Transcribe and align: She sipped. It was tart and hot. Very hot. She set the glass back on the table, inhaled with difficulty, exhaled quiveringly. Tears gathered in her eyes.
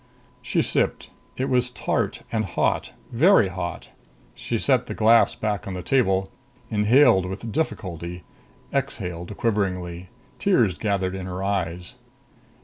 She 0.41 0.63
sipped. 0.63 1.11
It 1.37 1.47
was 1.47 1.69
tart 1.69 2.23
and 2.31 2.43
hot. 2.45 2.91
Very 3.11 3.49
hot. 3.49 3.89
She 4.33 4.57
set 4.57 4.87
the 4.87 4.95
glass 4.95 5.35
back 5.35 5.67
on 5.67 5.75
the 5.75 5.83
table, 5.83 6.31
inhaled 6.71 7.27
with 7.27 7.51
difficulty, 7.51 8.23
exhaled 8.73 9.37
quiveringly. 9.37 10.09
Tears 10.39 10.75
gathered 10.75 11.13
in 11.13 11.27
her 11.27 11.43
eyes. 11.43 11.97